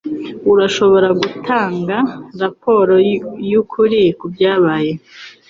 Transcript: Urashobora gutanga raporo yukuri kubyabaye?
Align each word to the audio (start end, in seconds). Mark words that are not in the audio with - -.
Urashobora 0.51 1.07
gutanga 1.21 1.97
raporo 2.41 2.93
yukuri 3.51 3.99
kubyabaye? 4.19 4.91